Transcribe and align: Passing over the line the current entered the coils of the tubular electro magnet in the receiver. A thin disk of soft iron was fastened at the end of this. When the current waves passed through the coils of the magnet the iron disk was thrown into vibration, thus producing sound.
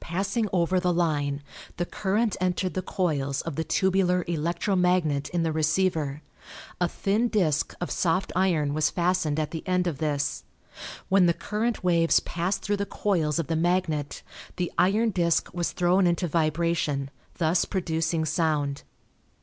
Passing 0.00 0.48
over 0.50 0.80
the 0.80 0.94
line 0.94 1.42
the 1.76 1.84
current 1.84 2.38
entered 2.40 2.72
the 2.72 2.80
coils 2.80 3.42
of 3.42 3.56
the 3.56 3.64
tubular 3.64 4.24
electro 4.26 4.74
magnet 4.74 5.28
in 5.28 5.42
the 5.42 5.52
receiver. 5.52 6.22
A 6.80 6.88
thin 6.88 7.28
disk 7.28 7.74
of 7.78 7.90
soft 7.90 8.32
iron 8.34 8.72
was 8.72 8.88
fastened 8.88 9.38
at 9.38 9.50
the 9.50 9.62
end 9.68 9.86
of 9.86 9.98
this. 9.98 10.44
When 11.10 11.26
the 11.26 11.34
current 11.34 11.84
waves 11.84 12.18
passed 12.20 12.62
through 12.62 12.78
the 12.78 12.86
coils 12.86 13.38
of 13.38 13.48
the 13.48 13.56
magnet 13.56 14.22
the 14.56 14.72
iron 14.78 15.10
disk 15.10 15.52
was 15.52 15.72
thrown 15.72 16.06
into 16.06 16.26
vibration, 16.28 17.10
thus 17.36 17.66
producing 17.66 18.24
sound. 18.24 18.84